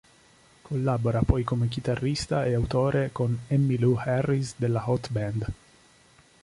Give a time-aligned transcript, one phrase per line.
[0.63, 5.45] Collabora poi come chitarrista e autore con Emmylou Harris nella Hot Band.